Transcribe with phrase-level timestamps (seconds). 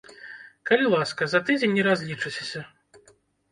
[0.69, 2.65] Калі ласка, за тыдзень і разлічыцеся.